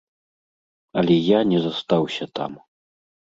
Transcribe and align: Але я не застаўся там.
Але 1.01 1.17
я 1.17 1.39
не 1.51 1.59
застаўся 1.67 2.25
там. 2.41 2.57